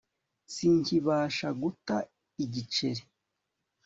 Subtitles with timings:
[0.53, 1.95] Sinkibasha guta
[2.43, 3.03] igiceri